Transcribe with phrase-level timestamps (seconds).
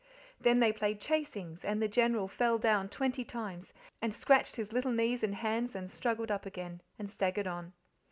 [0.39, 4.89] Then they played chasings, and the General fell down twenty times, and scratched his little
[4.91, 6.81] knees and hands, and struggled up again.
[6.97, 7.73] and staggered on.